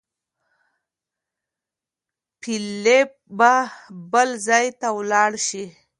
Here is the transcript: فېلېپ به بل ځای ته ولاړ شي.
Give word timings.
فېلېپ 2.41 3.11
به 3.37 3.53
بل 4.11 4.29
ځای 4.47 4.65
ته 4.79 4.87
ولاړ 4.97 5.31
شي. 5.47 5.65